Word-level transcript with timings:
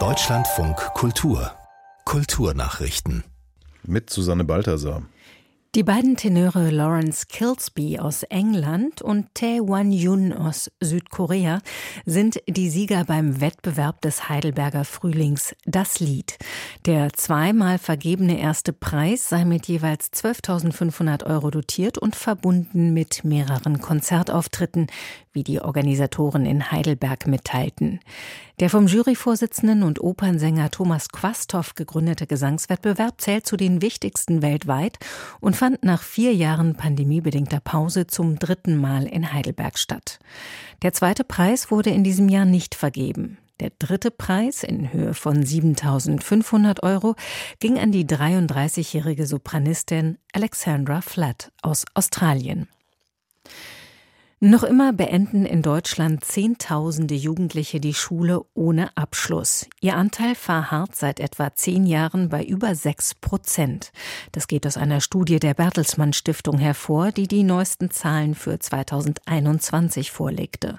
Deutschlandfunk 0.00 0.76
Kultur 0.94 1.52
Kulturnachrichten 2.04 3.22
mit 3.84 4.10
Susanne 4.10 4.42
Balthasar. 4.42 5.02
Die 5.74 5.82
beiden 5.82 6.14
Tenöre 6.14 6.70
Lawrence 6.70 7.26
Kilsby 7.28 7.98
aus 7.98 8.22
England 8.22 9.02
und 9.02 9.34
Tae 9.34 9.58
Wan-yun 9.60 10.32
aus 10.32 10.70
Südkorea 10.80 11.58
sind 12.06 12.40
die 12.46 12.70
Sieger 12.70 13.04
beim 13.06 13.40
Wettbewerb 13.40 14.00
des 14.00 14.28
Heidelberger 14.28 14.84
Frühlings 14.84 15.56
Das 15.64 15.98
Lied. 15.98 16.38
Der 16.86 17.12
zweimal 17.12 17.78
vergebene 17.78 18.38
erste 18.38 18.72
Preis 18.72 19.28
sei 19.28 19.44
mit 19.44 19.66
jeweils 19.66 20.12
12.500 20.12 21.26
Euro 21.26 21.50
dotiert 21.50 21.98
und 21.98 22.14
verbunden 22.14 22.94
mit 22.94 23.24
mehreren 23.24 23.80
Konzertauftritten, 23.80 24.86
wie 25.32 25.42
die 25.42 25.60
Organisatoren 25.60 26.46
in 26.46 26.70
Heidelberg 26.70 27.26
mitteilten. 27.26 27.98
Der 28.60 28.70
vom 28.70 28.86
Juryvorsitzenden 28.86 29.82
und 29.82 30.00
Opernsänger 30.00 30.70
Thomas 30.70 31.08
Quasthoff 31.08 31.74
gegründete 31.74 32.28
Gesangswettbewerb 32.28 33.20
zählt 33.20 33.46
zu 33.46 33.56
den 33.56 33.82
wichtigsten 33.82 34.42
weltweit 34.42 34.98
und 35.40 35.56
fand 35.56 35.82
nach 35.82 36.02
vier 36.02 36.32
Jahren 36.32 36.76
pandemiebedingter 36.76 37.58
Pause 37.58 38.06
zum 38.06 38.38
dritten 38.38 38.76
Mal 38.76 39.06
in 39.06 39.32
Heidelberg 39.32 39.76
statt. 39.76 40.20
Der 40.82 40.92
zweite 40.92 41.24
Preis 41.24 41.72
wurde 41.72 41.90
in 41.90 42.04
diesem 42.04 42.28
Jahr 42.28 42.44
nicht 42.44 42.76
vergeben. 42.76 43.38
Der 43.58 43.70
dritte 43.76 44.12
Preis 44.12 44.62
in 44.62 44.92
Höhe 44.92 45.14
von 45.14 45.44
7500 45.44 46.82
Euro 46.84 47.16
ging 47.58 47.78
an 47.78 47.90
die 47.90 48.04
33-jährige 48.04 49.26
Sopranistin 49.26 50.18
Alexandra 50.32 51.00
Flatt 51.00 51.50
aus 51.62 51.84
Australien. 51.94 52.68
Noch 54.46 54.62
immer 54.62 54.92
beenden 54.92 55.46
in 55.46 55.62
Deutschland 55.62 56.22
Zehntausende 56.22 57.14
Jugendliche 57.14 57.80
die 57.80 57.94
Schule 57.94 58.44
ohne 58.52 58.94
Abschluss. 58.94 59.66
Ihr 59.80 59.96
Anteil 59.96 60.34
verharrt 60.34 60.94
seit 60.94 61.18
etwa 61.18 61.54
zehn 61.54 61.86
Jahren 61.86 62.28
bei 62.28 62.44
über 62.44 62.74
sechs 62.74 63.14
Prozent. 63.14 63.90
Das 64.32 64.46
geht 64.46 64.66
aus 64.66 64.76
einer 64.76 65.00
Studie 65.00 65.38
der 65.38 65.54
Bertelsmann 65.54 66.12
Stiftung 66.12 66.58
hervor, 66.58 67.10
die 67.10 67.26
die 67.26 67.42
neuesten 67.42 67.90
Zahlen 67.90 68.34
für 68.34 68.58
2021 68.58 70.10
vorlegte. 70.10 70.78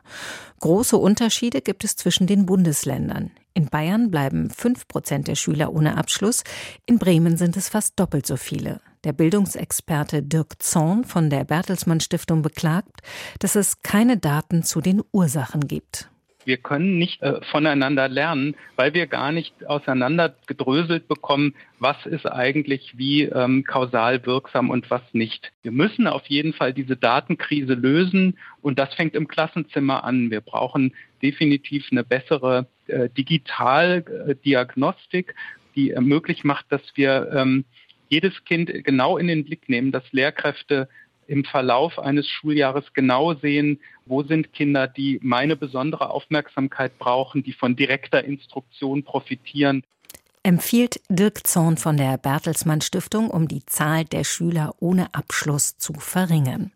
Große 0.59 0.95
Unterschiede 0.95 1.61
gibt 1.61 1.83
es 1.83 1.95
zwischen 1.95 2.27
den 2.27 2.45
Bundesländern. 2.45 3.31
In 3.55 3.65
Bayern 3.69 4.11
bleiben 4.11 4.51
fünf 4.51 4.87
Prozent 4.87 5.27
der 5.27 5.35
Schüler 5.35 5.73
ohne 5.73 5.97
Abschluss, 5.97 6.43
in 6.85 6.99
Bremen 6.99 7.35
sind 7.35 7.57
es 7.57 7.69
fast 7.69 7.99
doppelt 7.99 8.27
so 8.27 8.37
viele. 8.37 8.79
Der 9.05 9.13
Bildungsexperte 9.13 10.21
Dirk 10.23 10.61
Zorn 10.63 11.03
von 11.03 11.29
der 11.29 11.43
Bertelsmann 11.43 11.99
Stiftung 11.99 12.41
beklagt, 12.41 13.01
dass 13.39 13.55
es 13.55 13.83
keine 13.83 14.17
Daten 14.17 14.63
zu 14.63 14.81
den 14.81 15.03
Ursachen 15.11 15.67
gibt. 15.67 16.09
Wir 16.43 16.57
können 16.57 16.97
nicht 16.97 17.21
äh, 17.21 17.39
voneinander 17.51 18.07
lernen, 18.07 18.55
weil 18.75 18.95
wir 18.95 19.05
gar 19.05 19.31
nicht 19.31 19.67
auseinandergedröselt 19.67 21.07
bekommen, 21.07 21.53
was 21.77 22.03
ist 22.07 22.25
eigentlich 22.25 22.97
wie 22.97 23.21
ähm, 23.23 23.63
kausal 23.63 24.25
wirksam 24.25 24.71
und 24.71 24.89
was 24.89 25.03
nicht. 25.13 25.51
Wir 25.61 25.71
müssen 25.71 26.07
auf 26.07 26.25
jeden 26.25 26.53
Fall 26.53 26.73
diese 26.73 26.97
Datenkrise 26.97 27.75
lösen 27.75 28.39
und 28.61 28.79
das 28.79 28.91
fängt 28.95 29.13
im 29.15 29.27
Klassenzimmer 29.27 30.03
an. 30.03 30.31
Wir 30.31 30.41
brauchen 30.41 30.95
definitiv 31.21 31.85
eine 31.91 32.03
bessere 32.03 32.65
äh, 32.87 33.07
Digitaldiagnostik, 33.09 35.35
die 35.75 35.91
ermöglicht 35.91 36.43
macht, 36.43 36.65
dass 36.69 36.81
wir 36.95 37.29
ähm, 37.33 37.65
jedes 38.09 38.33
Kind 38.45 38.71
genau 38.83 39.17
in 39.17 39.27
den 39.27 39.45
Blick 39.45 39.69
nehmen, 39.69 39.91
dass 39.91 40.03
Lehrkräfte 40.11 40.87
im 41.27 41.43
Verlauf 41.43 41.97
eines 41.99 42.27
Schuljahres 42.27 42.85
genau 42.93 43.33
sehen, 43.35 43.79
wo 44.05 44.23
sind 44.23 44.53
Kinder, 44.53 44.87
die 44.87 45.19
meine 45.23 45.55
besondere 45.55 46.09
Aufmerksamkeit 46.09 46.97
brauchen, 46.99 47.43
die 47.43 47.53
von 47.53 47.75
direkter 47.75 48.23
Instruktion 48.23 49.03
profitieren. 49.03 49.83
Empfiehlt 50.43 51.01
Dirk 51.09 51.47
Zorn 51.47 51.77
von 51.77 51.97
der 51.97 52.17
Bertelsmann 52.19 52.81
Stiftung, 52.81 53.31
um 53.31 53.47
die 53.47 53.65
Zahl 53.65 54.05
der 54.05 54.23
Schüler 54.23 54.75
ohne 54.79 55.13
Abschluss 55.15 55.77
zu 55.77 55.93
verringern. 55.93 56.71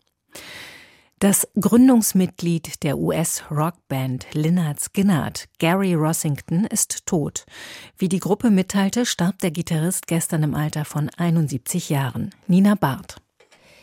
Das 1.20 1.46
Gründungsmitglied 1.60 2.82
der 2.82 2.98
US-Rockband 2.98 4.28
Lynyrd 4.34 4.80
Skynyrd, 4.80 5.50
Gary 5.60 5.94
Rossington, 5.94 6.64
ist 6.64 7.06
tot. 7.06 7.46
Wie 7.98 8.08
die 8.08 8.22
Gruppe 8.22 8.50
mitteilte, 8.50 9.06
starb 9.06 9.38
der 9.40 9.52
Gitarrist 9.52 10.08
gestern 10.08 10.44
im 10.44 10.56
Alter 10.56 10.86
von 10.86 11.10
71 11.18 11.90
Jahren. 11.90 12.34
Nina 12.48 12.76
Barth. 12.76 13.19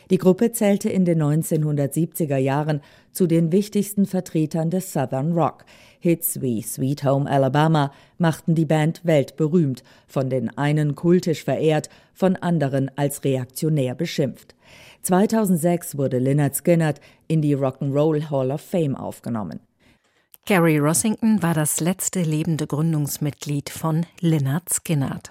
Die 0.09 0.17
Gruppe 0.17 0.51
zählte 0.51 0.89
in 0.89 1.03
den 1.03 1.21
1970er 1.21 2.37
Jahren 2.37 2.81
zu 3.11 3.27
den 3.27 3.51
wichtigsten 3.51 4.05
Vertretern 4.05 4.69
des 4.69 4.93
Southern 4.93 5.33
Rock. 5.33 5.65
Hits 5.99 6.41
wie 6.41 6.61
Sweet 6.61 7.03
Home 7.03 7.29
Alabama 7.29 7.91
machten 8.17 8.55
die 8.55 8.65
Band 8.65 9.01
weltberühmt, 9.03 9.83
von 10.07 10.29
den 10.29 10.57
einen 10.57 10.95
kultisch 10.95 11.43
verehrt, 11.43 11.89
von 12.13 12.35
anderen 12.37 12.89
als 12.95 13.23
reaktionär 13.23 13.95
beschimpft. 13.95 14.55
2006 15.01 15.97
wurde 15.97 16.19
Lynyrd 16.19 16.55
Skynyrd 16.55 17.01
in 17.27 17.41
die 17.41 17.55
Rock'n'Roll 17.55 18.29
Hall 18.29 18.51
of 18.51 18.61
Fame 18.61 18.95
aufgenommen. 18.95 19.59
Gary 20.45 20.77
Rossington 20.77 21.43
war 21.43 21.53
das 21.53 21.81
letzte 21.81 22.21
lebende 22.21 22.67
Gründungsmitglied 22.67 23.69
von 23.69 24.05
Lynyrd 24.21 24.69
Skynyrd. 24.69 25.29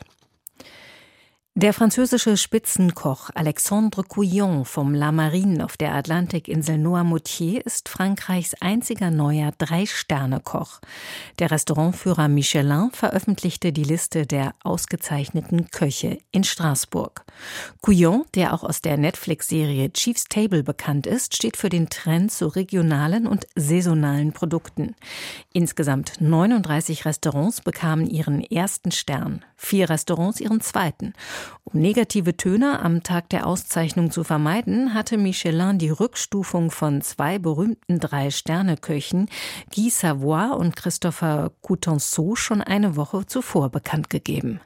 Der 1.58 1.72
französische 1.72 2.36
Spitzenkoch 2.36 3.30
Alexandre 3.34 4.04
Couillon 4.04 4.66
vom 4.66 4.92
La 4.92 5.10
Marine 5.10 5.64
auf 5.64 5.78
der 5.78 5.94
Atlantikinsel 5.94 6.76
Noirmoutier 6.76 7.64
ist 7.64 7.88
Frankreichs 7.88 8.52
einziger 8.60 9.10
neuer 9.10 9.52
Drei-Sterne-Koch. 9.56 10.80
Der 11.38 11.50
Restaurantführer 11.50 12.28
Michelin 12.28 12.90
veröffentlichte 12.92 13.72
die 13.72 13.84
Liste 13.84 14.26
der 14.26 14.52
ausgezeichneten 14.64 15.70
Köche 15.70 16.18
in 16.30 16.44
Straßburg. 16.44 17.24
Couillon, 17.80 18.26
der 18.34 18.52
auch 18.52 18.62
aus 18.62 18.82
der 18.82 18.98
Netflix-Serie 18.98 19.90
Chief's 19.94 20.24
Table 20.24 20.62
bekannt 20.62 21.06
ist, 21.06 21.34
steht 21.34 21.56
für 21.56 21.70
den 21.70 21.88
Trend 21.88 22.32
zu 22.32 22.48
regionalen 22.48 23.26
und 23.26 23.46
saisonalen 23.56 24.34
Produkten. 24.34 24.94
Insgesamt 25.54 26.20
39 26.20 27.06
Restaurants 27.06 27.62
bekamen 27.62 28.06
ihren 28.06 28.42
ersten 28.42 28.92
Stern, 28.92 29.42
vier 29.56 29.88
Restaurants 29.88 30.38
ihren 30.38 30.60
zweiten. 30.60 31.14
Um 31.64 31.80
negative 31.80 32.36
Töne 32.36 32.80
am 32.80 33.02
Tag 33.02 33.28
der 33.30 33.46
Auszeichnung 33.46 34.10
zu 34.10 34.24
vermeiden, 34.24 34.94
hatte 34.94 35.18
Michelin 35.18 35.78
die 35.78 35.90
Rückstufung 35.90 36.70
von 36.70 37.02
zwei 37.02 37.38
berühmten 37.38 38.00
Drei-Sterne-Köchen, 38.00 39.28
Guy 39.74 39.90
Savoy 39.90 40.56
und 40.56 40.76
Christopher 40.76 41.52
Coutenceau, 41.62 42.34
schon 42.34 42.62
eine 42.62 42.96
Woche 42.96 43.26
zuvor 43.26 43.70
bekannt 43.70 44.10
gegeben. 44.10 44.60